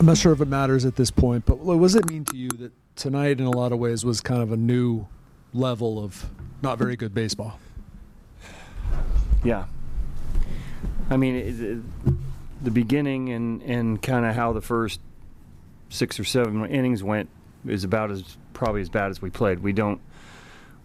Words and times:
I'm 0.00 0.06
not 0.06 0.16
sure 0.16 0.32
if 0.32 0.40
it 0.40 0.48
matters 0.48 0.86
at 0.86 0.96
this 0.96 1.10
point, 1.10 1.44
but 1.44 1.58
what 1.58 1.78
does 1.78 1.94
it 1.94 2.08
mean 2.08 2.24
to 2.24 2.36
you 2.36 2.48
that 2.48 2.72
tonight, 2.96 3.38
in 3.38 3.44
a 3.44 3.50
lot 3.50 3.70
of 3.70 3.78
ways, 3.78 4.02
was 4.02 4.22
kind 4.22 4.40
of 4.40 4.50
a 4.50 4.56
new 4.56 5.06
level 5.52 6.02
of 6.02 6.30
not 6.62 6.78
very 6.78 6.96
good 6.96 7.12
baseball? 7.12 7.60
Yeah. 9.44 9.66
I 11.10 11.18
mean, 11.18 11.36
it, 11.36 11.60
it, 11.60 11.82
the 12.62 12.70
beginning 12.70 13.28
and, 13.28 13.60
and 13.60 14.00
kind 14.00 14.24
of 14.24 14.34
how 14.34 14.54
the 14.54 14.62
first 14.62 15.00
six 15.90 16.18
or 16.18 16.24
seven 16.24 16.64
innings 16.64 17.04
went 17.04 17.28
is 17.66 17.84
about 17.84 18.10
as 18.10 18.38
probably 18.54 18.80
as 18.80 18.88
bad 18.88 19.10
as 19.10 19.20
we 19.20 19.28
played. 19.28 19.58
We 19.58 19.74
don't 19.74 20.00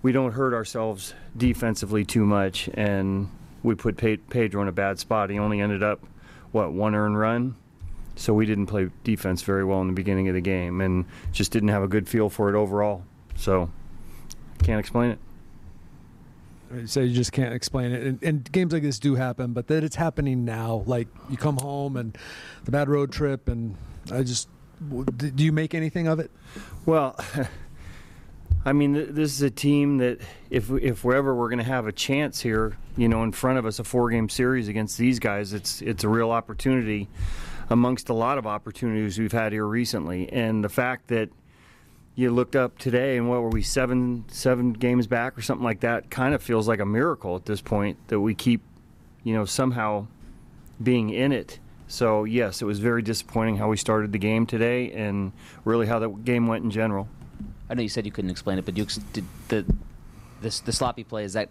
we 0.01 0.11
don't 0.11 0.33
hurt 0.33 0.53
ourselves 0.53 1.13
defensively 1.37 2.03
too 2.03 2.25
much, 2.25 2.69
and 2.73 3.29
we 3.63 3.75
put 3.75 3.95
Pedro 3.95 4.61
in 4.61 4.67
a 4.67 4.73
bad 4.73 4.99
spot. 4.99 5.29
He 5.29 5.39
only 5.39 5.61
ended 5.61 5.83
up 5.83 6.03
what 6.51 6.73
one 6.73 6.95
earned 6.95 7.17
run, 7.17 7.55
so 8.15 8.33
we 8.33 8.45
didn't 8.45 8.67
play 8.67 8.89
defense 9.03 9.41
very 9.41 9.63
well 9.63 9.81
in 9.81 9.87
the 9.87 9.93
beginning 9.93 10.27
of 10.27 10.35
the 10.35 10.41
game, 10.41 10.81
and 10.81 11.05
just 11.31 11.51
didn't 11.51 11.69
have 11.69 11.83
a 11.83 11.87
good 11.87 12.07
feel 12.07 12.29
for 12.29 12.49
it 12.49 12.55
overall. 12.55 13.03
So 13.35 13.69
can't 14.63 14.79
explain 14.79 15.11
it. 15.11 15.19
So 16.89 17.01
you 17.01 17.13
just 17.13 17.31
can't 17.31 17.53
explain 17.53 17.91
it, 17.91 18.03
and, 18.03 18.23
and, 18.23 18.51
games 18.51 18.73
like 18.73 18.81
this 18.81 18.97
do 18.99 19.15
happen, 19.15 19.53
but 19.53 19.67
that 19.67 19.83
it's 19.83 19.95
happening 19.95 20.45
now. 20.45 20.83
Like 20.87 21.07
you 21.29 21.37
come 21.37 21.57
home 21.57 21.95
and 21.95 22.17
the 22.63 22.71
bad 22.71 22.89
road 22.89 23.11
trip, 23.11 23.47
and 23.47 23.77
I 24.11 24.23
just 24.23 24.49
do 25.15 25.43
you 25.43 25.51
make 25.51 25.73
anything 25.73 26.07
of 26.07 26.19
it? 26.19 26.31
Well, 26.85 27.17
I 28.65 28.73
mean, 28.73 28.93
this 28.93 29.33
is 29.33 29.41
a 29.43 29.51
team 29.51 29.99
that 29.99 30.19
if 30.49 30.71
if 30.71 31.03
we're 31.03 31.15
ever 31.15 31.35
we're 31.35 31.49
going 31.49 31.59
to 31.59 31.63
have 31.63 31.85
a 31.85 31.91
chance 31.91 32.41
here, 32.41 32.77
you 32.97 33.07
know, 33.07 33.23
in 33.23 33.31
front 33.31 33.59
of 33.59 33.65
us, 33.65 33.77
a 33.77 33.83
four 33.83 34.09
game 34.09 34.27
series 34.27 34.67
against 34.67 34.97
these 34.97 35.19
guys, 35.19 35.53
it's 35.53 35.83
it's 35.83 36.03
a 36.03 36.09
real 36.09 36.31
opportunity 36.31 37.07
amongst 37.69 38.09
a 38.09 38.13
lot 38.13 38.37
of 38.37 38.45
opportunities 38.45 39.17
we've 39.17 39.31
had 39.31 39.51
here 39.51 39.65
recently, 39.65 40.31
and 40.31 40.63
the 40.63 40.69
fact 40.69 41.07
that 41.07 41.29
you 42.15 42.31
looked 42.31 42.55
up 42.55 42.77
today 42.77 43.17
and 43.17 43.29
what 43.29 43.41
were 43.41 43.49
we 43.49 43.61
seven 43.61 44.23
seven 44.29 44.73
games 44.73 45.05
back 45.05 45.37
or 45.37 45.41
something 45.41 45.65
like 45.65 45.81
that 45.81 46.09
kind 46.09 46.33
of 46.33 46.41
feels 46.41 46.67
like 46.67 46.79
a 46.79 46.85
miracle 46.85 47.35
at 47.35 47.45
this 47.45 47.61
point 47.61 47.97
that 48.07 48.19
we 48.19 48.33
keep 48.33 48.61
you 49.23 49.33
know 49.33 49.45
somehow 49.45 50.07
being 50.81 51.09
in 51.09 51.31
it. 51.31 51.59
So 51.87 52.23
yes 52.23 52.61
it 52.61 52.65
was 52.65 52.79
very 52.79 53.01
disappointing 53.01 53.57
how 53.57 53.67
we 53.69 53.77
started 53.77 54.11
the 54.11 54.17
game 54.17 54.45
today 54.45 54.91
and 54.93 55.33
really 55.65 55.85
how 55.85 55.99
the 55.99 56.09
game 56.09 56.47
went 56.47 56.63
in 56.63 56.71
general. 56.71 57.07
I 57.69 57.73
know 57.73 57.81
you 57.81 57.89
said 57.89 58.05
you 58.05 58.11
couldn't 58.11 58.31
explain 58.31 58.57
it 58.57 58.65
but 58.65 58.77
you 58.77 58.85
did 59.11 59.25
the 59.49 59.65
this 60.41 60.61
the 60.61 60.71
sloppy 60.71 61.03
play 61.03 61.25
is 61.25 61.33
that 61.33 61.49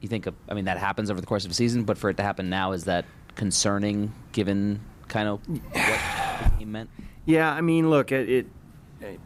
you 0.00 0.08
think 0.08 0.26
of, 0.26 0.34
i 0.50 0.54
mean 0.54 0.66
that 0.66 0.76
happens 0.76 1.10
over 1.10 1.20
the 1.20 1.26
course 1.26 1.44
of 1.46 1.50
a 1.50 1.54
season 1.54 1.84
but 1.84 1.96
for 1.96 2.10
it 2.10 2.16
to 2.18 2.22
happen 2.22 2.50
now 2.50 2.72
is 2.72 2.84
that 2.84 3.06
concerning 3.36 4.12
given 4.32 4.80
kind 5.14 5.28
of 5.28 5.40
what 5.48 5.62
the 5.72 6.58
game 6.58 6.72
meant 6.72 6.90
yeah 7.24 7.50
i 7.52 7.60
mean 7.60 7.88
look 7.88 8.12
it, 8.12 8.28
it 8.28 8.46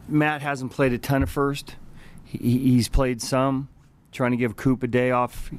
Matt 0.07 0.41
hasn't 0.41 0.71
played 0.71 0.93
a 0.93 0.97
ton 0.97 1.23
of 1.23 1.29
first. 1.29 1.75
He, 2.23 2.37
he's 2.37 2.87
played 2.87 3.21
some, 3.21 3.69
trying 4.11 4.31
to 4.31 4.37
give 4.37 4.55
Coop 4.55 4.83
a 4.83 4.87
day 4.87 5.11
off, 5.11 5.51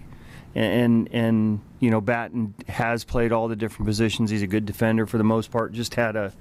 and 0.55 1.09
and 1.13 1.61
you 1.79 1.91
know 1.91 2.01
Batten 2.01 2.55
has 2.69 3.05
played 3.05 3.33
all 3.33 3.49
the 3.49 3.57
different 3.57 3.87
positions. 3.87 4.31
He's 4.31 4.43
a 4.43 4.47
good 4.47 4.67
defender 4.67 5.07
for 5.07 5.19
the 5.19 5.25
most 5.25 5.51
part. 5.51 5.73
Just 5.73 5.95
had 5.95 6.17
a 6.17 6.33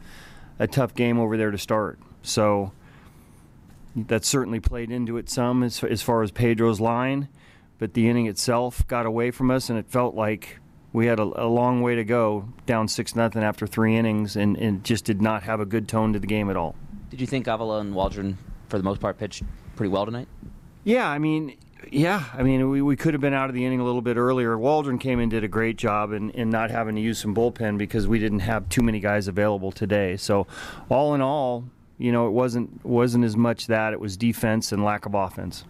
a 0.57 0.67
tough 0.67 0.93
game 0.93 1.19
over 1.19 1.37
there 1.37 1.51
to 1.51 1.57
start, 1.57 1.99
so 2.21 2.71
that 3.95 4.23
certainly 4.25 4.59
played 4.59 4.91
into 4.91 5.17
it 5.17 5.29
some 5.29 5.63
as 5.63 5.83
as 5.83 6.01
far 6.01 6.21
as 6.21 6.31
Pedro's 6.31 6.79
line. 6.79 7.29
But 7.77 7.93
the 7.93 8.09
inning 8.09 8.25
itself 8.25 8.85
got 8.87 9.05
away 9.05 9.31
from 9.31 9.49
us, 9.49 9.69
and 9.69 9.79
it 9.79 9.87
felt 9.87 10.13
like 10.13 10.59
we 10.93 11.05
had 11.05 11.19
a, 11.19 11.23
a 11.23 11.47
long 11.47 11.81
way 11.81 11.95
to 11.95 12.03
go, 12.03 12.49
down 12.65 12.87
six 12.87 13.15
nothing 13.15 13.43
after 13.43 13.67
three 13.67 13.95
innings, 13.95 14.35
and, 14.35 14.57
and 14.57 14.83
just 14.83 15.05
did 15.05 15.21
not 15.21 15.43
have 15.43 15.59
a 15.59 15.65
good 15.65 15.87
tone 15.87 16.13
to 16.13 16.19
the 16.19 16.27
game 16.27 16.49
at 16.49 16.57
all. 16.57 16.75
Did 17.09 17.21
you 17.21 17.27
think 17.27 17.47
Avila 17.47 17.79
and 17.79 17.93
Waldron, 17.93 18.37
for 18.69 18.77
the 18.77 18.83
most 18.83 18.99
part, 18.99 19.17
pitched 19.17 19.43
pretty 19.75 19.89
well 19.89 20.05
tonight? 20.05 20.27
Yeah, 20.83 21.07
I 21.07 21.19
mean, 21.19 21.55
yeah, 21.91 22.23
I 22.33 22.43
mean, 22.43 22.69
we, 22.69 22.81
we 22.81 22.95
could 22.95 23.13
have 23.13 23.21
been 23.21 23.33
out 23.33 23.49
of 23.49 23.55
the 23.55 23.65
inning 23.65 23.79
a 23.79 23.83
little 23.83 24.01
bit 24.01 24.17
earlier. 24.17 24.57
Waldron 24.57 24.97
came 24.97 25.19
in 25.19 25.29
did 25.29 25.43
a 25.43 25.47
great 25.47 25.77
job 25.77 26.11
in, 26.11 26.29
in 26.31 26.49
not 26.49 26.71
having 26.71 26.95
to 26.95 27.01
use 27.01 27.19
some 27.19 27.35
bullpen 27.35 27.77
because 27.77 28.07
we 28.07 28.19
didn't 28.19 28.39
have 28.39 28.67
too 28.69 28.81
many 28.81 28.99
guys 28.99 29.27
available 29.27 29.71
today. 29.71 30.17
So, 30.17 30.47
all 30.89 31.13
in 31.13 31.21
all, 31.21 31.65
you 31.97 32.11
know, 32.11 32.27
it 32.27 32.31
wasn't 32.31 32.83
wasn't 32.85 33.25
as 33.25 33.35
much 33.35 33.67
that 33.67 33.93
it 33.93 33.99
was 33.99 34.17
defense 34.17 34.71
and 34.71 34.83
lack 34.83 35.05
of 35.05 35.13
offense. 35.13 35.65